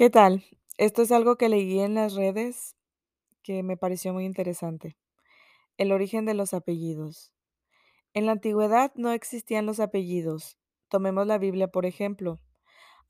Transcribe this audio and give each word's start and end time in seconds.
¿Qué 0.00 0.08
tal? 0.08 0.46
Esto 0.78 1.02
es 1.02 1.12
algo 1.12 1.36
que 1.36 1.50
leí 1.50 1.78
en 1.78 1.92
las 1.92 2.14
redes 2.14 2.74
que 3.42 3.62
me 3.62 3.76
pareció 3.76 4.14
muy 4.14 4.24
interesante. 4.24 4.96
El 5.76 5.92
origen 5.92 6.24
de 6.24 6.32
los 6.32 6.54
apellidos. 6.54 7.34
En 8.14 8.24
la 8.24 8.32
antigüedad 8.32 8.92
no 8.94 9.12
existían 9.12 9.66
los 9.66 9.78
apellidos. 9.78 10.56
Tomemos 10.88 11.26
la 11.26 11.36
Biblia, 11.36 11.68
por 11.68 11.84
ejemplo. 11.84 12.40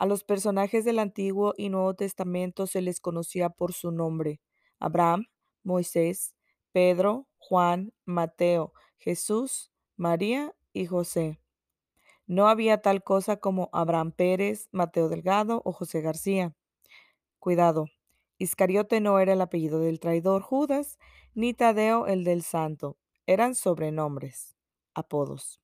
A 0.00 0.06
los 0.06 0.24
personajes 0.24 0.84
del 0.84 0.98
Antiguo 0.98 1.54
y 1.56 1.69
Nuevo 1.69 1.95
Testamento 1.95 2.67
se 2.67 2.83
les 2.83 2.99
conocía 2.99 3.51
por 3.51 3.72
su 3.72 3.93
nombre. 3.93 4.41
Abraham, 4.81 5.27
Moisés, 5.63 6.35
Pedro, 6.72 7.29
Juan, 7.38 7.93
Mateo, 8.04 8.72
Jesús, 8.99 9.71
María 9.95 10.57
y 10.72 10.87
José. 10.87 11.41
No 12.27 12.49
había 12.49 12.83
tal 12.83 13.04
cosa 13.04 13.37
como 13.37 13.71
Abraham 13.72 14.11
Pérez, 14.11 14.69
Mateo 14.72 15.09
Delgado 15.09 15.63
o 15.65 15.71
José 15.71 16.01
García. 16.01 16.57
Cuidado, 17.41 17.87
Iscariote 18.37 19.01
no 19.01 19.19
era 19.19 19.33
el 19.33 19.41
apellido 19.41 19.81
del 19.81 19.98
traidor 19.98 20.43
Judas, 20.43 20.98
ni 21.35 21.55
Tadeo 21.55 22.07
el 22.07 22.23
del 22.23 22.43
santo. 22.43 22.98
Eran 23.27 23.55
sobrenombres, 23.55 24.57
apodos. 24.93 25.59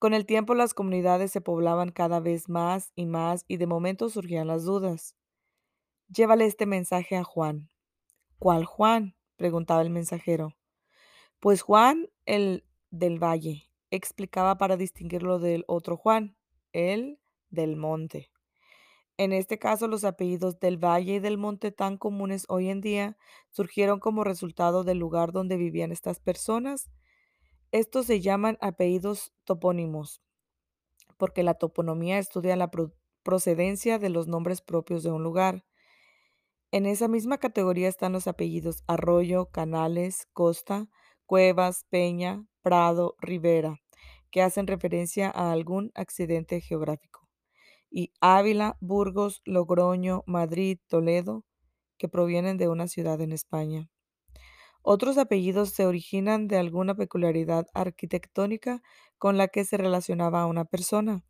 Con 0.00 0.12
el 0.12 0.26
tiempo 0.26 0.54
las 0.54 0.74
comunidades 0.74 1.30
se 1.30 1.40
poblaban 1.40 1.90
cada 1.90 2.18
vez 2.18 2.48
más 2.48 2.92
y 2.96 3.06
más 3.06 3.44
y 3.46 3.58
de 3.58 3.66
momento 3.66 4.08
surgían 4.10 4.48
las 4.48 4.64
dudas. 4.64 5.14
Llévale 6.08 6.46
este 6.46 6.66
mensaje 6.66 7.16
a 7.16 7.22
Juan. 7.22 7.70
¿Cuál 8.40 8.64
Juan? 8.64 9.14
preguntaba 9.36 9.82
el 9.82 9.90
mensajero. 9.90 10.56
Pues 11.38 11.62
Juan 11.62 12.08
el 12.26 12.64
del 12.90 13.22
valle, 13.22 13.70
explicaba 13.92 14.58
para 14.58 14.76
distinguirlo 14.76 15.38
del 15.38 15.64
otro 15.68 15.96
Juan, 15.96 16.36
el 16.72 17.20
del 17.50 17.76
monte. 17.76 18.30
En 19.18 19.32
este 19.32 19.58
caso, 19.58 19.88
los 19.88 20.04
apellidos 20.04 20.60
del 20.60 20.78
valle 20.82 21.16
y 21.16 21.18
del 21.18 21.38
monte 21.38 21.72
tan 21.72 21.98
comunes 21.98 22.46
hoy 22.48 22.70
en 22.70 22.80
día 22.80 23.18
surgieron 23.50 23.98
como 24.00 24.24
resultado 24.24 24.84
del 24.84 24.98
lugar 24.98 25.32
donde 25.32 25.56
vivían 25.56 25.90
estas 25.92 26.20
personas. 26.20 26.88
Estos 27.72 28.06
se 28.06 28.20
llaman 28.20 28.58
apellidos 28.60 29.32
topónimos, 29.44 30.22
porque 31.16 31.42
la 31.42 31.54
toponomía 31.54 32.18
estudia 32.18 32.56
la 32.56 32.70
pro- 32.70 32.94
procedencia 33.24 33.98
de 33.98 34.10
los 34.10 34.28
nombres 34.28 34.62
propios 34.62 35.02
de 35.02 35.10
un 35.10 35.24
lugar. 35.24 35.64
En 36.70 36.86
esa 36.86 37.08
misma 37.08 37.38
categoría 37.38 37.88
están 37.88 38.12
los 38.12 38.28
apellidos 38.28 38.84
Arroyo, 38.86 39.50
Canales, 39.50 40.28
Costa, 40.32 40.88
Cuevas, 41.26 41.84
Peña, 41.90 42.46
Prado, 42.62 43.16
Rivera, 43.20 43.80
que 44.30 44.42
hacen 44.42 44.68
referencia 44.68 45.28
a 45.28 45.50
algún 45.50 45.90
accidente 45.94 46.60
geográfico 46.60 47.17
y 47.90 48.12
Ávila, 48.20 48.76
Burgos, 48.80 49.42
Logroño, 49.44 50.22
Madrid, 50.26 50.78
Toledo, 50.88 51.44
que 51.98 52.08
provienen 52.08 52.56
de 52.56 52.68
una 52.68 52.88
ciudad 52.88 53.20
en 53.20 53.32
España. 53.32 53.90
Otros 54.82 55.18
apellidos 55.18 55.70
se 55.70 55.86
originan 55.86 56.48
de 56.48 56.56
alguna 56.56 56.94
peculiaridad 56.94 57.66
arquitectónica 57.74 58.82
con 59.18 59.36
la 59.36 59.48
que 59.48 59.64
se 59.64 59.76
relacionaba 59.76 60.42
a 60.42 60.46
una 60.46 60.64
persona. 60.64 61.24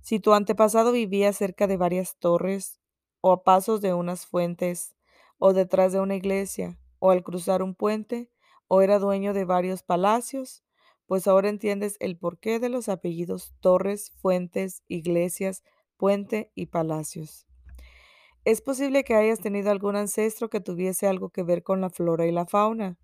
Si 0.00 0.20
tu 0.20 0.32
antepasado 0.32 0.92
vivía 0.92 1.32
cerca 1.32 1.66
de 1.66 1.76
varias 1.76 2.16
torres, 2.18 2.80
o 3.20 3.32
a 3.32 3.42
pasos 3.42 3.80
de 3.80 3.94
unas 3.94 4.26
fuentes, 4.26 4.94
o 5.38 5.52
detrás 5.52 5.92
de 5.92 6.00
una 6.00 6.14
iglesia, 6.14 6.78
o 6.98 7.10
al 7.10 7.22
cruzar 7.22 7.62
un 7.62 7.74
puente, 7.74 8.30
o 8.68 8.80
era 8.82 8.98
dueño 8.98 9.34
de 9.34 9.44
varios 9.44 9.82
palacios, 9.82 10.62
pues 11.06 11.26
ahora 11.26 11.48
entiendes 11.48 11.96
el 12.00 12.18
porqué 12.18 12.60
de 12.60 12.68
los 12.68 12.88
apellidos 12.88 13.54
Torres, 13.60 14.12
Fuentes, 14.20 14.82
Iglesias, 14.88 15.62
Puente 15.98 16.50
y 16.54 16.66
Palacios. 16.66 17.46
Es 18.44 18.62
posible 18.62 19.04
que 19.04 19.14
hayas 19.14 19.40
tenido 19.40 19.70
algún 19.70 19.96
ancestro 19.96 20.48
que 20.48 20.60
tuviese 20.60 21.06
algo 21.06 21.28
que 21.28 21.42
ver 21.42 21.62
con 21.62 21.82
la 21.82 21.90
flora 21.90 22.24
y 22.26 22.32
la 22.32 22.46
fauna. 22.46 22.96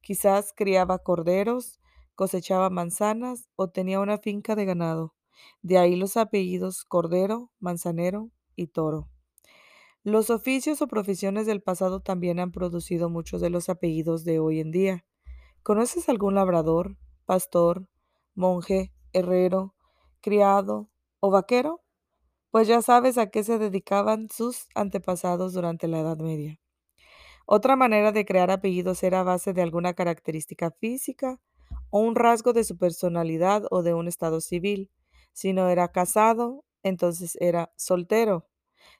Quizás 0.00 0.54
criaba 0.54 1.00
corderos, 1.00 1.80
cosechaba 2.14 2.70
manzanas 2.70 3.48
o 3.56 3.68
tenía 3.68 4.00
una 4.00 4.18
finca 4.18 4.54
de 4.54 4.64
ganado. 4.64 5.14
De 5.60 5.76
ahí 5.76 5.96
los 5.96 6.16
apellidos 6.16 6.84
Cordero, 6.84 7.50
Manzanero 7.58 8.30
y 8.54 8.68
Toro. 8.68 9.08
Los 10.04 10.30
oficios 10.30 10.80
o 10.82 10.86
profesiones 10.86 11.46
del 11.46 11.60
pasado 11.60 12.00
también 12.00 12.38
han 12.38 12.52
producido 12.52 13.10
muchos 13.10 13.40
de 13.40 13.50
los 13.50 13.68
apellidos 13.68 14.24
de 14.24 14.38
hoy 14.38 14.60
en 14.60 14.70
día. 14.70 15.04
¿Conoces 15.64 16.08
algún 16.08 16.36
labrador, 16.36 16.96
pastor, 17.24 17.88
monje, 18.36 18.92
herrero, 19.12 19.74
criado 20.20 20.88
o 21.18 21.30
vaquero? 21.30 21.82
Pues 22.56 22.68
ya 22.68 22.80
sabes 22.80 23.18
a 23.18 23.26
qué 23.28 23.44
se 23.44 23.58
dedicaban 23.58 24.30
sus 24.30 24.66
antepasados 24.74 25.52
durante 25.52 25.88
la 25.88 26.00
Edad 26.00 26.16
Media. 26.16 26.58
Otra 27.44 27.76
manera 27.76 28.12
de 28.12 28.24
crear 28.24 28.50
apellidos 28.50 29.02
era 29.02 29.20
a 29.20 29.24
base 29.24 29.52
de 29.52 29.60
alguna 29.60 29.92
característica 29.92 30.70
física 30.70 31.38
o 31.90 32.00
un 32.00 32.14
rasgo 32.14 32.54
de 32.54 32.64
su 32.64 32.78
personalidad 32.78 33.64
o 33.70 33.82
de 33.82 33.92
un 33.92 34.08
estado 34.08 34.40
civil. 34.40 34.90
Si 35.34 35.52
no 35.52 35.68
era 35.68 35.88
casado, 35.88 36.64
entonces 36.82 37.36
era 37.42 37.74
soltero. 37.76 38.48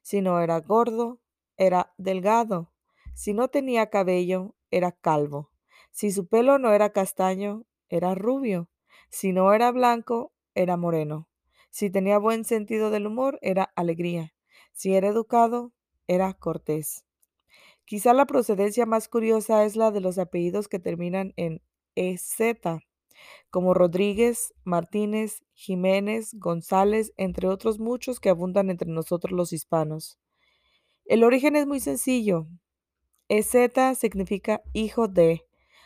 Si 0.02 0.20
no 0.20 0.38
era 0.42 0.60
gordo, 0.60 1.22
era 1.56 1.94
delgado. 1.96 2.74
Si 3.14 3.32
no 3.32 3.48
tenía 3.48 3.88
cabello, 3.88 4.54
era 4.70 4.92
calvo. 4.92 5.50
Si 5.92 6.10
su 6.10 6.26
pelo 6.26 6.58
no 6.58 6.74
era 6.74 6.90
castaño, 6.90 7.64
era 7.88 8.14
rubio. 8.14 8.68
Si 9.08 9.32
no 9.32 9.54
era 9.54 9.72
blanco, 9.72 10.34
era 10.54 10.76
moreno. 10.76 11.26
Si 11.76 11.90
tenía 11.90 12.16
buen 12.16 12.46
sentido 12.46 12.88
del 12.88 13.06
humor, 13.06 13.38
era 13.42 13.64
alegría. 13.76 14.32
Si 14.72 14.94
era 14.94 15.08
educado, 15.08 15.74
era 16.06 16.32
cortés. 16.32 17.04
Quizá 17.84 18.14
la 18.14 18.24
procedencia 18.24 18.86
más 18.86 19.08
curiosa 19.08 19.62
es 19.62 19.76
la 19.76 19.90
de 19.90 20.00
los 20.00 20.16
apellidos 20.16 20.68
que 20.68 20.78
terminan 20.78 21.34
en 21.36 21.60
EZ, 21.94 22.56
como 23.50 23.74
Rodríguez, 23.74 24.54
Martínez, 24.64 25.44
Jiménez, 25.52 26.30
González, 26.38 27.12
entre 27.18 27.46
otros 27.46 27.78
muchos 27.78 28.20
que 28.20 28.30
abundan 28.30 28.70
entre 28.70 28.90
nosotros 28.90 29.32
los 29.32 29.52
hispanos. 29.52 30.18
El 31.04 31.24
origen 31.24 31.56
es 31.56 31.66
muy 31.66 31.80
sencillo. 31.80 32.46
EZ 33.28 33.98
significa 33.98 34.62
hijo 34.72 35.08
de. 35.08 35.44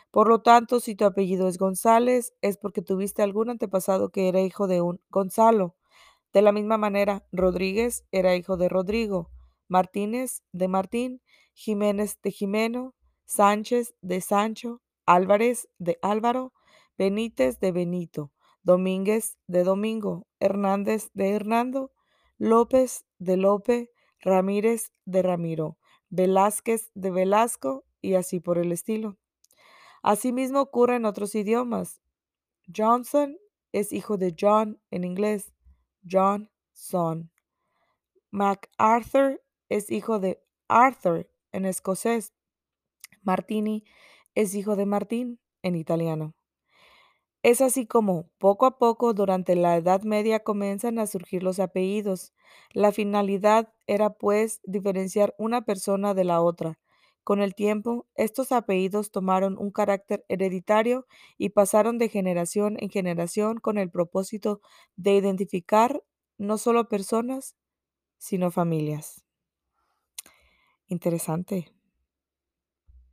Por 0.09 0.29
lo 0.29 0.41
tanto, 0.41 0.79
si 0.79 0.95
tu 0.95 1.03
apellido 1.03 1.49
es 1.49 1.57
González, 1.57 2.33
es 2.39 2.55
porque 2.55 2.81
tuviste 2.81 3.23
algún 3.23 3.49
antepasado 3.49 4.09
que 4.09 4.29
era 4.29 4.39
hijo 4.39 4.67
de 4.67 4.79
un 4.79 5.01
Gonzalo. 5.09 5.75
De 6.33 6.41
la 6.41 6.51
misma 6.51 6.77
manera, 6.77 7.25
Rodríguez 7.31 8.05
era 8.11 8.35
hijo 8.35 8.57
de 8.57 8.69
Rodrigo, 8.69 9.29
Martínez 9.67 10.43
de 10.51 10.67
Martín, 10.67 11.21
Jiménez 11.53 12.19
de 12.21 12.31
Jimeno, 12.31 12.95
Sánchez 13.25 13.95
de 14.01 14.21
Sancho, 14.21 14.81
Álvarez 15.05 15.67
de 15.77 15.97
Álvaro, 16.01 16.53
Benítez 16.97 17.59
de 17.59 17.71
Benito, 17.71 18.31
Domínguez 18.63 19.37
de 19.47 19.63
Domingo, 19.63 20.27
Hernández 20.39 21.09
de 21.13 21.31
Hernando, 21.31 21.91
López 22.37 23.05
de 23.17 23.37
Lope, 23.37 23.91
Ramírez 24.19 24.93
de 25.05 25.21
Ramiro, 25.21 25.77
Velázquez 26.09 26.91
de 26.93 27.11
Velasco 27.11 27.85
y 28.01 28.15
así 28.15 28.39
por 28.39 28.57
el 28.57 28.71
estilo. 28.71 29.17
Asimismo 30.03 30.61
ocurre 30.61 30.95
en 30.95 31.05
otros 31.05 31.35
idiomas. 31.35 32.01
Johnson 32.75 33.37
es 33.71 33.93
hijo 33.93 34.17
de 34.17 34.35
John 34.39 34.79
en 34.91 35.03
inglés, 35.03 35.53
Johnson. 36.09 37.29
MacArthur 38.31 39.41
es 39.69 39.91
hijo 39.91 40.19
de 40.19 40.41
Arthur 40.69 41.29
en 41.51 41.65
escocés. 41.65 42.33
Martini 43.23 43.83
es 44.35 44.55
hijo 44.55 44.75
de 44.75 44.85
Martín 44.85 45.39
en 45.63 45.75
italiano. 45.75 46.33
Es 47.43 47.59
así 47.61 47.87
como, 47.87 48.29
poco 48.37 48.67
a 48.67 48.77
poco, 48.77 49.13
durante 49.13 49.55
la 49.55 49.75
Edad 49.75 50.03
Media 50.03 50.41
comienzan 50.43 50.99
a 50.99 51.07
surgir 51.07 51.41
los 51.41 51.59
apellidos. 51.59 52.33
La 52.71 52.91
finalidad 52.91 53.73
era, 53.87 54.11
pues, 54.13 54.59
diferenciar 54.63 55.33
una 55.39 55.63
persona 55.65 56.13
de 56.13 56.23
la 56.23 56.39
otra. 56.41 56.77
Con 57.23 57.41
el 57.41 57.55
tiempo, 57.55 58.07
estos 58.15 58.51
apellidos 58.51 59.11
tomaron 59.11 59.57
un 59.57 59.71
carácter 59.71 60.25
hereditario 60.29 61.07
y 61.37 61.49
pasaron 61.49 61.97
de 61.97 62.09
generación 62.09 62.77
en 62.79 62.89
generación 62.89 63.57
con 63.59 63.77
el 63.77 63.89
propósito 63.91 64.61
de 64.95 65.15
identificar 65.15 66.03
no 66.37 66.57
solo 66.57 66.89
personas, 66.89 67.55
sino 68.19 68.51
familias. 68.51 69.23
Interesante. 70.95 71.57